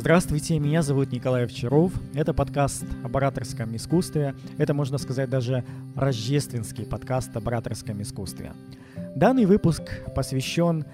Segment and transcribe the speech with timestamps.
[0.00, 1.92] Здравствуйте, меня зовут Николай Овчаров.
[2.14, 4.34] Это подкаст об ораторском искусстве.
[4.56, 5.62] Это, можно сказать, даже
[5.94, 8.54] рождественский подкаст об ораторском искусстве.
[9.14, 9.82] Данный выпуск
[10.14, 10.86] посвящен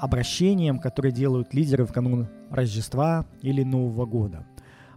[0.00, 4.44] обращениям, которые делают лидеры в канун Рождества или Нового года.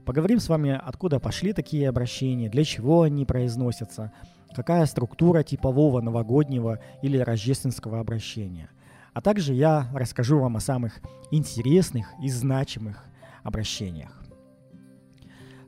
[0.04, 4.12] Поговорим с вами, откуда пошли такие обращения, для чего они произносятся,
[4.56, 8.72] какая структура типового новогоднего или рождественского обращения.
[9.14, 13.06] А также я расскажу вам о самых интересных и значимых
[13.44, 14.24] обращениях.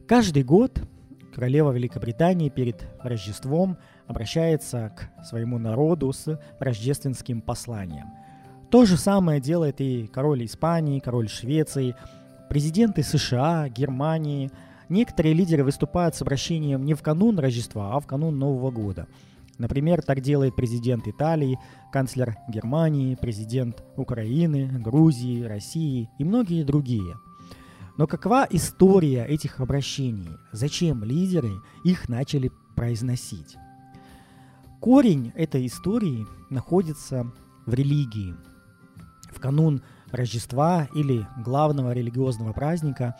[0.08, 0.82] Каждый год
[1.36, 8.08] королева Великобритании перед Рождеством обращается к своему народу с рождественским посланием.
[8.72, 11.96] То же самое делает и король Испании, король Швеции,
[12.50, 14.50] президенты США, Германии.
[14.88, 19.08] Некоторые лидеры выступают с обращением не в канун Рождества, а в канун Нового года.
[19.58, 21.60] Например, так делает президент Италии,
[21.92, 27.16] канцлер Германии, президент Украины, Грузии, России и многие другие–
[27.98, 30.30] но какова история этих обращений?
[30.52, 31.54] Зачем лидеры
[31.86, 33.56] их начали произносить?
[34.82, 37.32] Корень этой истории находится
[37.66, 38.36] в религии.
[39.32, 43.16] В канун Рождества или главного религиозного праздника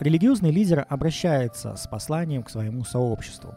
[0.00, 3.54] религиозный лидер обращается с посланием к своему сообществу.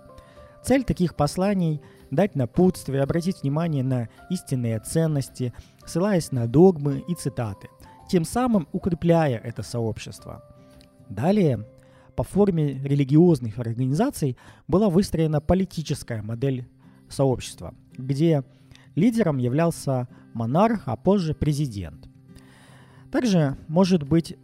[0.61, 5.53] Цель таких посланий– дать напутствие, обратить внимание на истинные ценности,
[5.85, 7.69] ссылаясь на догмы и цитаты–
[8.09, 10.43] тем самым укрепляя это сообщество.
[11.09, 11.65] Далее,
[12.15, 14.35] по форме религиозных организаций
[14.67, 16.67] была выстроена политическая модель
[17.07, 18.43] сообщества, где
[18.95, 22.09] лидером являлся монарх, а позже президент.
[23.11, 24.35] Также может быть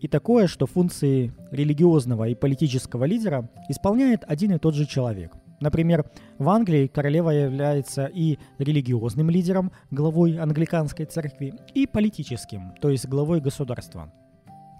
[0.00, 5.32] и такое, что функции религиозного и политического лидера исполняет один и тот же человек.
[5.62, 6.04] Например,
[6.38, 13.40] в Англии королева является и религиозным лидером, главой англиканской церкви, и политическим, то есть главой
[13.40, 14.12] государства.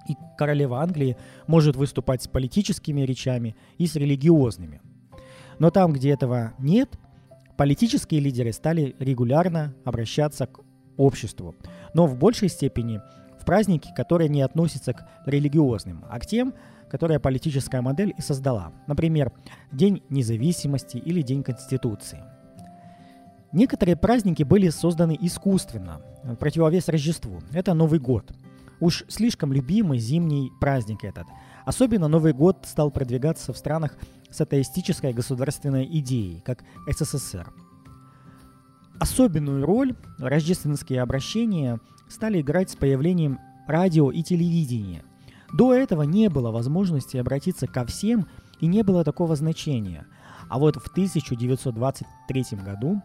[0.08, 1.16] И королева Англии
[1.46, 4.80] может выступать с политическими речами и с религиозными.
[5.60, 6.98] Но там, где этого нет,
[7.56, 10.62] политические лидеры стали регулярно обращаться к
[10.96, 11.54] обществу,
[11.94, 13.00] но в большей степени
[13.40, 16.54] в праздники, которые не относятся к религиозным, а к тем,
[16.92, 18.70] которые политическая модель и создала.
[18.86, 19.32] Например,
[19.72, 22.22] День независимости или День Конституции.
[23.50, 27.40] Некоторые праздники были созданы искусственно, в противовес Рождеству.
[27.54, 28.30] Это Новый год.
[28.78, 31.24] Уж слишком любимый зимний праздник этот.
[31.64, 33.96] Особенно Новый год стал продвигаться в странах
[34.30, 37.50] с атеистической государственной идеей, как СССР.
[39.00, 41.80] Особенную роль рождественские обращения
[42.10, 45.04] стали играть с появлением радио и телевидения–
[45.52, 48.26] до этого не было возможности обратиться ко всем
[48.60, 50.06] и не было такого значения.
[50.48, 53.02] А вот в 1923 году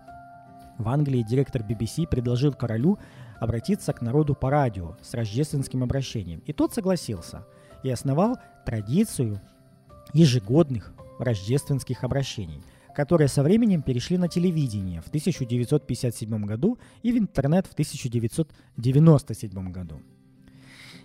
[0.78, 3.00] в Англии директор BBC предложил королю
[3.40, 6.42] обратиться к народу по радио с рождественским обращением.
[6.46, 7.46] И тот согласился
[7.84, 9.42] и основал традицию
[10.14, 12.64] ежегодных рождественских обращений,
[12.96, 20.02] которые со временем перешли на телевидение в 1957 году и в интернет в 1997 году.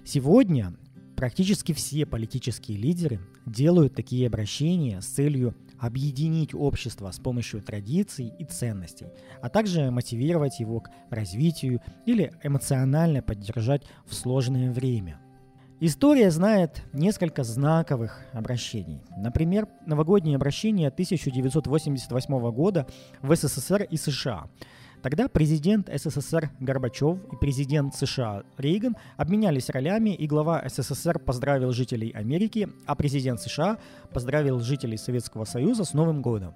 [0.05, 0.75] Сегодня
[1.23, 8.45] Практически все политические лидеры делают такие обращения с целью объединить общество с помощью традиций и
[8.45, 9.07] ценностей,
[9.41, 15.21] а также мотивировать его к развитию или эмоционально поддержать в сложное время.
[15.79, 19.01] История знает несколько знаковых обращений.
[19.17, 22.89] Например, новогоднее обращение 1988 года
[23.21, 24.51] в СССР и США–
[25.03, 32.11] Тогда президент СССР Горбачев и президент США Рейган обменялись ролями, и глава СССР поздравил жителей
[32.11, 33.79] Америки, а президент США
[34.13, 36.55] поздравил жителей Советского Союза с Новым годом.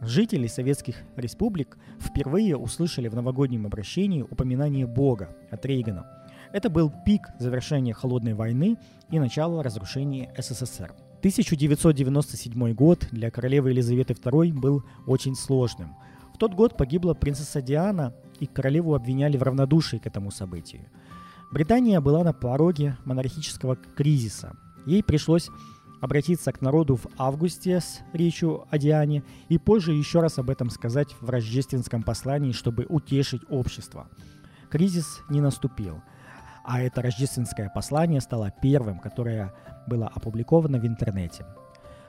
[0.00, 6.06] Жители советских республик впервые услышали в новогоднем обращении упоминание Бога от Рейгана.
[6.52, 8.76] Это был пик завершения Холодной войны
[9.10, 10.92] и начала разрушения СССР.
[11.18, 15.96] 1997 год для королевы Елизаветы II был очень сложным–
[16.34, 20.86] в тот год погибла принцесса Диана, и королеву обвиняли в равнодушии к этому событию.
[21.52, 24.56] Британия была на пороге монархического кризиса.
[24.84, 25.48] Ей пришлось
[26.00, 30.68] обратиться к народу в августе с речью о Диане и позже еще раз об этом
[30.70, 34.08] сказать в рождественском послании, чтобы утешить общество.
[34.68, 36.02] Кризис не наступил,
[36.64, 39.54] а это рождественское послание стало первым, которое
[39.86, 41.46] было опубликовано в интернете.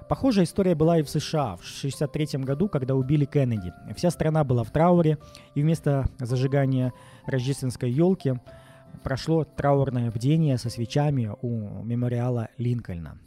[0.07, 3.73] Похожая история была и в США в 1963 году, когда убили Кеннеди.
[3.95, 5.17] Вся страна была в трауре,
[5.55, 6.93] и вместо зажигания
[7.25, 8.35] рождественской елки
[9.03, 13.19] прошло траурное бдение со свечами у мемориала Линкольна.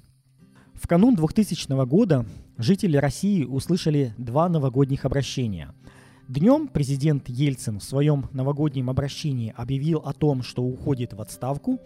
[0.74, 2.24] В канун 2000 года
[2.56, 5.74] жители России услышали два новогодних обращения.
[6.28, 11.80] Днем президент Ельцин в своем новогоднем обращении объявил о том, что уходит в отставку,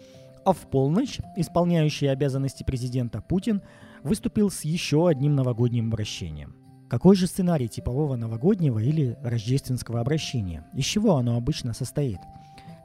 [0.45, 3.61] А в полночь исполняющий обязанности президента Путин
[4.03, 6.55] выступил с еще одним новогодним обращением.
[6.89, 10.67] Какой же сценарий типового новогоднего или рождественского обращения?
[10.75, 12.19] Из чего оно обычно состоит?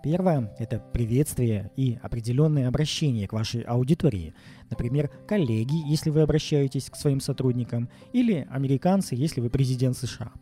[0.02, 4.32] Первое– это приветствие и определенное обращение к вашей аудитории.
[4.70, 10.32] Например, коллеги, если вы обращаетесь к своим сотрудникам, или американцы, если вы президент США.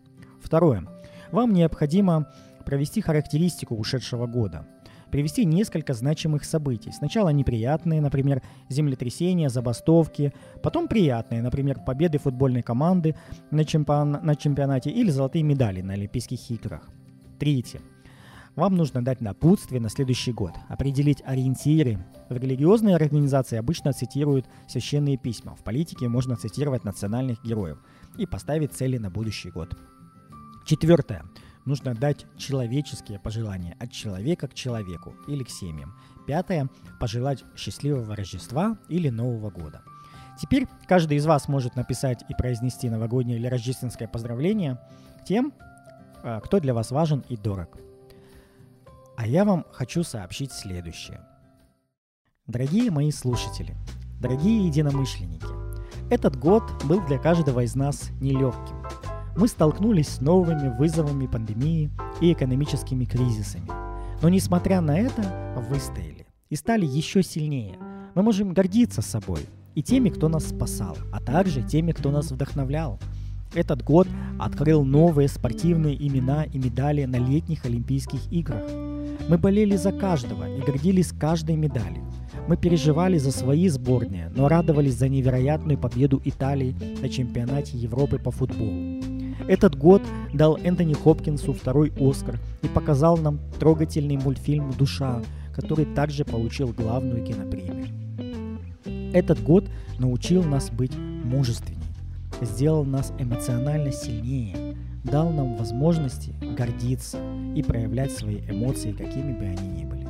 [0.40, 0.87] Второе.
[1.32, 2.28] Вам необходимо
[2.64, 4.69] провести характеристику ушедшего года
[5.11, 6.93] привести несколько значимых событий.
[6.93, 10.32] Сначала неприятные, например, землетрясения, забастовки,
[10.62, 13.14] потом приятные, например, победы футбольной команды
[13.50, 14.12] на, чемпион...
[14.23, 16.88] на чемпионате или золотые медали на Олимпийских играх.
[17.38, 17.81] Третье.
[18.56, 21.99] Вам нужно дать напутствие на следующий год, определить ориентиры.
[22.31, 27.79] В религиозной организации обычно цитируют священные письма, в политике можно цитировать национальных героев
[28.17, 29.76] и поставить цели на будущий год.
[30.64, 31.23] Четвертое.
[31.66, 35.98] Нужно дать человеческие пожелания от человека к человеку или к семьям.
[36.26, 36.70] Пятое.
[37.00, 39.82] Пожелать счастливого Рождества или Нового года.
[40.40, 44.78] Теперь каждый из вас может написать и произнести новогоднее или рождественское поздравление
[45.26, 45.52] тем,
[46.22, 47.76] а, кто для вас важен и дорог.
[49.16, 51.20] А я вам хочу сообщить следующее.
[52.46, 53.74] Дорогие мои слушатели,
[54.20, 55.46] дорогие единомышленники,
[56.12, 58.76] этот год был для каждого из нас нелегким.
[59.37, 61.91] Мы столкнулись с новыми вызовами пандемии
[62.23, 63.71] и экономическими кризисами.
[64.23, 67.77] Но несмотря на это, выстояли и стали еще сильнее.
[68.15, 69.41] Мы можем гордиться собой
[69.75, 72.99] и теми, кто нас спасал, а также теми, кто нас вдохновлял.
[73.55, 78.62] Этот год открыл новые спортивные имена и медали на летних Олимпийских играх.
[79.29, 82.05] Мы болели за каждого и гордились каждой медалью.
[82.49, 88.31] Мы переживали за свои сборные, но радовались за невероятную победу Италии на чемпионате Европы по
[88.31, 88.95] футболу.
[89.48, 90.02] Этот год
[90.32, 95.22] дал Энтони Хопкинсу второй Оскар и показал нам трогательный мультфильм «Душа»,
[95.54, 97.87] который также получил главную кинопремию.
[99.14, 99.64] Этот год
[99.98, 101.78] научил нас быть мужественней,
[102.43, 107.19] сделал нас эмоционально сильнее, дал нам возможности гордиться
[107.54, 110.06] и проявлять свои эмоции, какими бы они ни были.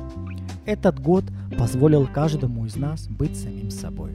[0.65, 1.23] Этот год
[1.57, 4.11] позволил каждому из нас быть самим собой.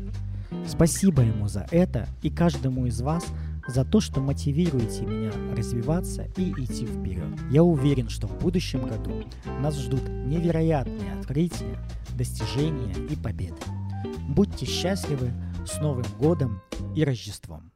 [0.67, 3.25] Спасибо ему за это и каждому из вас
[3.67, 7.39] за то, что мотивируете меня развиваться и идти вперед.
[7.51, 9.25] Я уверен, что в будущем году
[9.61, 11.79] нас ждут невероятные открытия,
[12.17, 13.57] достижения и победы.
[14.29, 15.33] Будьте счастливы
[15.67, 16.61] с Новым годом
[16.95, 17.72] и Рождеством!